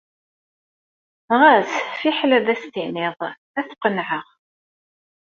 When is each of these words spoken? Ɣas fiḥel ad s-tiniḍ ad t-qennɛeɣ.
Ɣas 1.39 1.71
fiḥel 1.99 2.31
ad 2.37 2.47
s-tiniḍ 2.61 3.17
ad 3.59 3.65
t-qennɛeɣ. 3.69 4.27